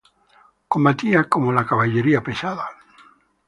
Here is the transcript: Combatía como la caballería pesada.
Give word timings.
Combatía 0.67 1.29
como 1.29 1.51
la 1.53 1.63
caballería 1.67 2.23
pesada. 2.23 2.65